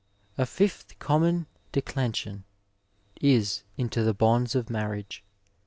[0.39, 2.43] ''A fifth common declension
[3.17, 5.23] is into the bonds of marriage.